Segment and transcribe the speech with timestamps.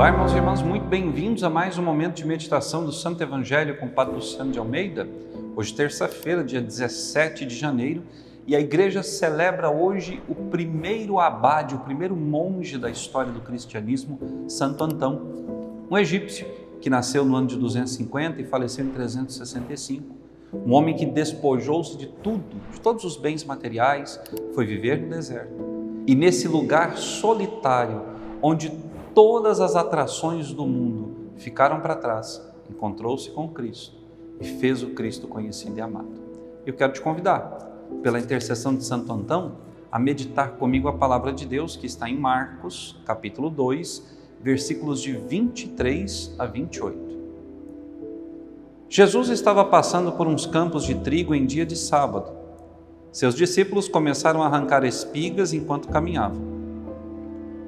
[0.00, 3.76] Olá, irmãos e irmãs, muito bem-vindos a mais um momento de meditação do Santo Evangelho
[3.76, 5.06] com o Padre Luciano de Almeida.
[5.54, 8.02] Hoje, terça-feira, dia 17 de janeiro,
[8.46, 14.18] e a igreja celebra hoje o primeiro abade, o primeiro monge da história do cristianismo,
[14.48, 15.20] Santo Antão,
[15.90, 16.46] um egípcio
[16.80, 20.16] que nasceu no ano de 250 e faleceu em 365.
[20.66, 24.18] Um homem que despojou-se de tudo, de todos os bens materiais,
[24.54, 25.52] foi viver no deserto.
[26.06, 28.00] E nesse lugar solitário,
[28.42, 28.72] onde
[29.14, 33.96] todas as atrações do mundo ficaram para trás, encontrou-se com Cristo
[34.40, 36.08] e fez o Cristo conhecido e amado.
[36.64, 37.68] Eu quero te convidar,
[38.02, 39.56] pela intercessão de Santo Antão,
[39.90, 45.12] a meditar comigo a palavra de Deus que está em Marcos, capítulo 2, versículos de
[45.12, 47.10] 23 a 28.
[48.88, 52.32] Jesus estava passando por uns campos de trigo em dia de sábado.
[53.12, 56.59] Seus discípulos começaram a arrancar espigas enquanto caminhavam.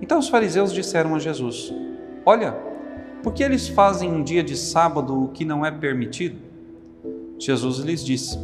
[0.02, 1.72] Então os fariseus disseram a Jesus:
[2.26, 2.52] Olha,
[3.22, 6.38] por que eles fazem um dia de sábado o que não é permitido?
[7.38, 8.36] Jesus lhes disse: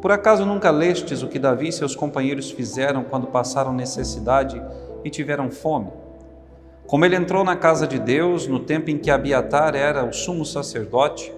[0.00, 4.60] Por acaso nunca lestes o que Davi e seus companheiros fizeram quando passaram necessidade
[5.04, 5.90] e tiveram fome?
[6.86, 10.44] Como ele entrou na casa de Deus no tempo em que Abiatar era o sumo
[10.44, 11.32] sacerdote,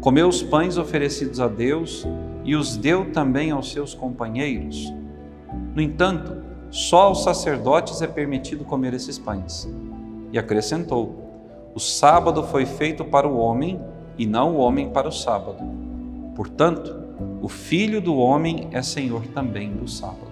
[0.00, 2.06] comeu os pães oferecidos a Deus
[2.44, 4.92] e os deu também aos seus companheiros.
[5.74, 9.68] No entanto, só aos sacerdotes é permitido comer esses pães.
[10.32, 13.80] E acrescentou: O sábado foi feito para o homem
[14.18, 15.64] e não o homem para o sábado.
[16.34, 16.94] Portanto,
[17.40, 20.28] o Filho do homem é Senhor também do sábado.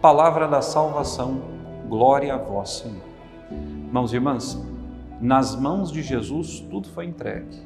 [0.00, 1.40] Palavra da salvação,
[1.88, 3.06] glória a vós, Senhor.
[3.50, 4.60] Irmãos e irmãs,
[5.20, 7.64] nas mãos de Jesus tudo foi entregue.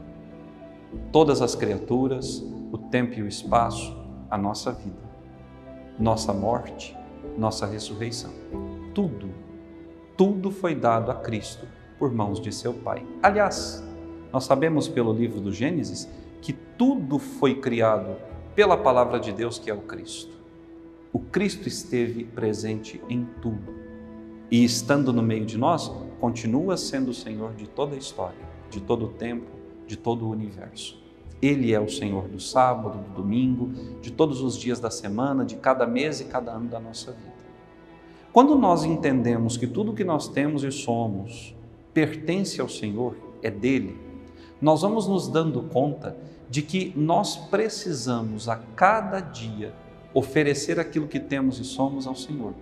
[1.10, 3.96] Todas as criaturas, o tempo e o espaço,
[4.30, 5.10] a nossa vida,
[5.98, 6.96] nossa morte,
[7.36, 8.32] nossa ressurreição.
[8.94, 9.30] Tudo,
[10.16, 11.66] tudo foi dado a Cristo
[11.98, 13.04] por mãos de seu Pai.
[13.22, 13.84] Aliás,
[14.32, 16.08] nós sabemos pelo livro do Gênesis
[16.40, 18.16] que tudo foi criado
[18.54, 20.38] pela palavra de Deus, que é o Cristo.
[21.12, 23.74] O Cristo esteve presente em tudo
[24.50, 28.38] e, estando no meio de nós, continua sendo o Senhor de toda a história,
[28.68, 29.46] de todo o tempo,
[29.86, 30.99] de todo o universo.
[31.42, 35.56] Ele é o Senhor do sábado, do domingo, de todos os dias da semana, de
[35.56, 37.40] cada mês e cada ano da nossa vida.
[38.32, 41.54] Quando nós entendemos que tudo que nós temos e somos
[41.92, 43.98] pertence ao Senhor, é dele,
[44.60, 46.16] nós vamos nos dando conta
[46.48, 49.72] de que nós precisamos a cada dia
[50.12, 52.52] oferecer aquilo que temos e somos ao Senhor.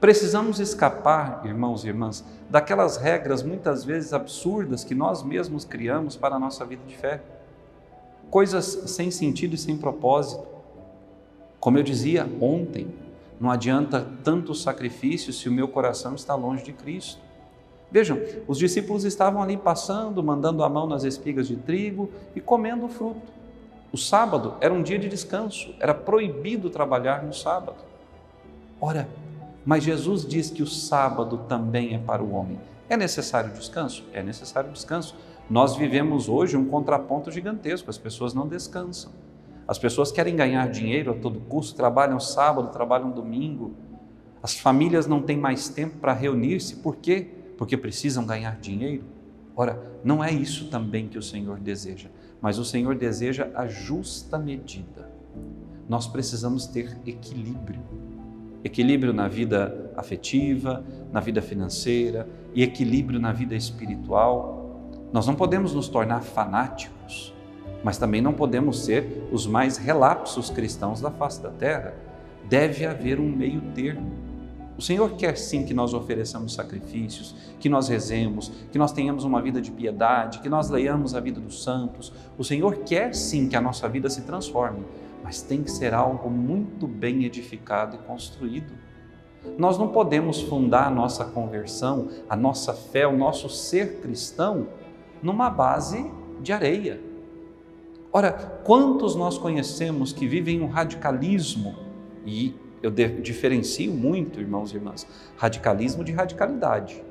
[0.00, 6.36] Precisamos escapar, irmãos e irmãs, daquelas regras muitas vezes absurdas que nós mesmos criamos para
[6.36, 7.20] a nossa vida de fé
[8.30, 10.46] coisas sem sentido e sem propósito.
[11.60, 12.88] Como eu dizia ontem,
[13.40, 17.20] não adianta tanto sacrifício se o meu coração está longe de Cristo.
[17.90, 22.86] Vejam, os discípulos estavam ali passando, mandando a mão nas espigas de trigo e comendo
[22.86, 23.32] o fruto.
[23.90, 27.78] O sábado era um dia de descanso, era proibido trabalhar no sábado.
[28.78, 29.08] Ora,
[29.64, 32.60] mas Jesus diz que o sábado também é para o homem.
[32.88, 34.04] É necessário descanso?
[34.12, 35.14] É necessário descanso.
[35.50, 39.10] Nós vivemos hoje um contraponto gigantesco, as pessoas não descansam.
[39.66, 43.72] As pessoas querem ganhar dinheiro a todo custo, trabalham sábado, trabalham domingo.
[44.42, 47.28] As famílias não têm mais tempo para reunir-se, por quê?
[47.56, 49.04] Porque precisam ganhar dinheiro.
[49.56, 52.10] Ora, não é isso também que o Senhor deseja,
[52.40, 55.10] mas o Senhor deseja a justa medida.
[55.88, 57.80] Nós precisamos ter equilíbrio.
[58.62, 64.67] Equilíbrio na vida afetiva, na vida financeira e equilíbrio na vida espiritual
[65.12, 67.34] nós não podemos nos tornar fanáticos,
[67.82, 71.94] mas também não podemos ser os mais relapsos cristãos da face da terra.
[72.48, 74.10] Deve haver um meio termo.
[74.76, 79.42] O Senhor quer sim que nós ofereçamos sacrifícios, que nós rezemos, que nós tenhamos uma
[79.42, 82.12] vida de piedade, que nós leiamos a vida dos santos.
[82.36, 84.84] O Senhor quer sim que a nossa vida se transforme,
[85.24, 88.72] mas tem que ser algo muito bem edificado e construído.
[89.56, 94.68] Nós não podemos fundar a nossa conversão, a nossa fé, o nosso ser cristão
[95.22, 96.10] numa base
[96.40, 97.00] de areia.
[98.12, 98.32] Ora,
[98.64, 101.76] quantos nós conhecemos que vivem um radicalismo,
[102.24, 105.06] e eu diferencio muito, irmãos e irmãs,
[105.36, 107.02] radicalismo de radicalidade.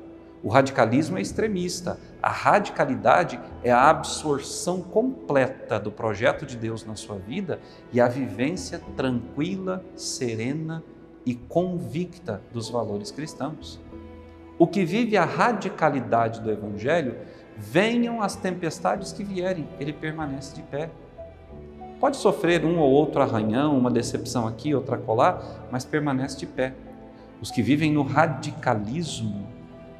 [0.42, 6.94] O radicalismo é extremista, a radicalidade é a absorção completa do projeto de Deus na
[6.94, 7.60] sua vida
[7.92, 10.82] e a vivência tranquila, serena
[11.26, 13.80] e convicta dos valores cristãos.
[14.58, 17.16] O que vive a radicalidade do Evangelho
[17.58, 20.88] venham as tempestades que vierem, ele permanece de pé.
[21.98, 26.72] Pode sofrer um ou outro arranhão, uma decepção aqui, outra colar, mas permanece de pé.
[27.42, 29.46] Os que vivem no radicalismo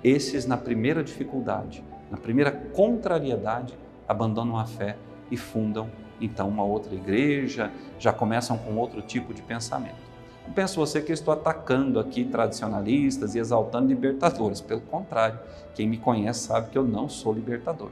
[0.03, 3.77] Esses, na primeira dificuldade, na primeira contrariedade,
[4.07, 4.97] abandonam a fé
[5.29, 5.91] e fundam
[6.21, 10.08] então uma outra igreja, já começam com outro tipo de pensamento.
[10.49, 15.39] Não penso você que eu estou atacando aqui tradicionalistas e exaltando libertadores, pelo contrário,
[15.75, 17.91] quem me conhece sabe que eu não sou libertador.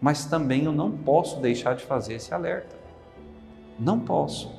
[0.00, 2.74] Mas também eu não posso deixar de fazer esse alerta.
[3.78, 4.50] Não posso.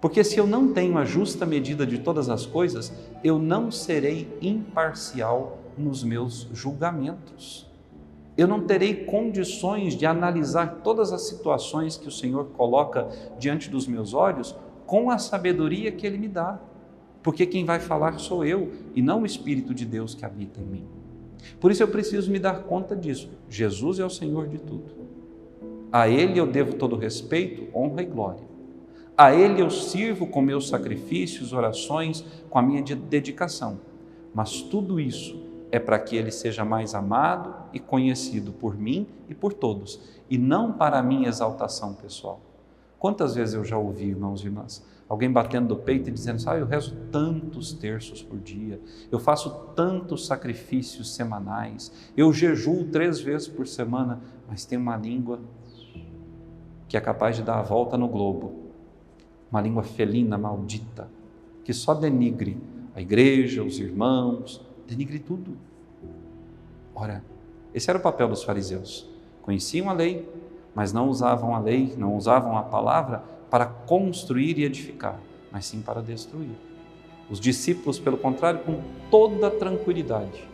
[0.00, 2.92] Porque se eu não tenho a justa medida de todas as coisas,
[3.22, 7.64] eu não serei imparcial nos meus julgamentos.
[8.36, 13.08] Eu não terei condições de analisar todas as situações que o Senhor coloca
[13.38, 14.56] diante dos meus olhos
[14.90, 16.58] com a sabedoria que Ele me dá.
[17.22, 20.64] Porque quem vai falar sou eu e não o Espírito de Deus que habita em
[20.64, 20.84] mim.
[21.60, 23.30] Por isso eu preciso me dar conta disso.
[23.48, 24.90] Jesus é o Senhor de tudo.
[25.92, 28.42] A Ele eu devo todo respeito, honra e glória.
[29.16, 33.78] A Ele eu sirvo com meus sacrifícios, orações, com a minha dedicação.
[34.34, 35.40] Mas tudo isso
[35.70, 40.36] é para que Ele seja mais amado e conhecido por mim e por todos, e
[40.36, 42.49] não para a minha exaltação pessoal.
[43.00, 46.58] Quantas vezes eu já ouvi, irmãos e irmãs, alguém batendo do peito e dizendo: Ah,
[46.58, 48.78] eu rezo tantos terços por dia,
[49.10, 55.40] eu faço tantos sacrifícios semanais, eu jejuo três vezes por semana, mas tem uma língua
[56.86, 58.66] que é capaz de dar a volta no globo,
[59.50, 61.08] uma língua felina, maldita,
[61.64, 62.58] que só denigre
[62.94, 65.56] a igreja, os irmãos, denigre tudo.
[66.94, 67.24] Ora,
[67.72, 69.08] esse era o papel dos fariseus.
[69.40, 70.28] Conheciam a lei,
[70.74, 75.18] mas não usavam a lei, não usavam a palavra para construir e edificar,
[75.50, 76.56] mas sim para destruir.
[77.28, 78.80] Os discípulos, pelo contrário, com
[79.10, 80.48] toda tranquilidade,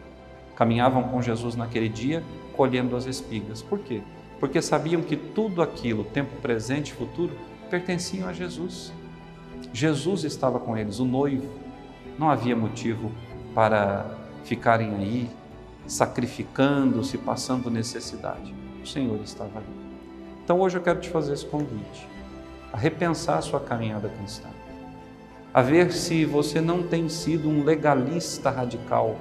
[0.55, 2.23] caminhavam com Jesus naquele dia,
[2.55, 3.63] colhendo as espigas.
[3.63, 4.03] Por quê?
[4.41, 7.33] Porque sabiam que tudo aquilo, tempo presente e futuro,
[7.71, 8.93] pertenciam a Jesus.
[9.73, 11.49] Jesus estava com eles, o noivo.
[12.19, 13.11] Não havia motivo
[13.55, 14.07] para
[14.45, 15.31] ficarem aí
[15.87, 18.55] sacrificando-se, passando necessidade.
[18.83, 19.86] O Senhor estava ali.
[20.47, 22.09] Então hoje eu quero te fazer esse convite
[22.73, 24.49] a repensar a sua caminhada cristã,
[25.53, 29.17] a ver se você não tem sido um legalista radical,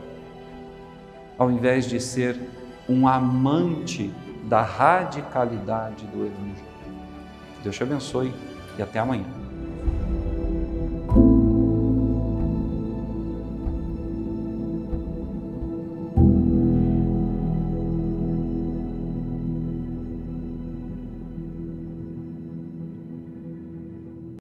[1.36, 2.40] ao invés de ser
[2.88, 4.14] um amante
[4.44, 6.76] da radicalidade do Evangelho.
[7.64, 8.32] Deus te abençoe
[8.78, 9.45] e até amanhã.